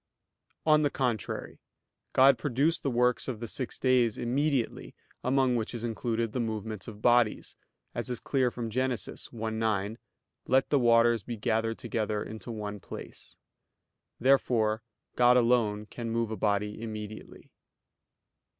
On 0.65 0.81
the 0.81 0.89
contrary, 0.89 1.59
God 2.11 2.39
produced 2.39 2.81
the 2.81 2.89
works 2.89 3.27
of 3.27 3.39
the 3.39 3.47
six 3.47 3.77
days 3.77 4.17
immediately 4.17 4.95
among 5.23 5.55
which 5.55 5.75
is 5.75 5.83
included 5.83 6.31
the 6.31 6.39
movements 6.39 6.87
of 6.87 7.03
bodies, 7.03 7.55
as 7.93 8.09
is 8.09 8.19
clear 8.19 8.49
from 8.49 8.71
Gen. 8.71 8.89
1:9 8.89 9.97
"Let 10.47 10.71
the 10.71 10.79
waters 10.79 11.21
be 11.21 11.37
gathered 11.37 11.77
together 11.77 12.23
into 12.23 12.51
one 12.51 12.79
place." 12.79 13.37
Therefore 14.19 14.81
God 15.15 15.37
alone 15.37 15.85
can 15.85 16.09
move 16.09 16.31
a 16.31 16.35
body 16.35 16.81
immediately. 16.81 17.51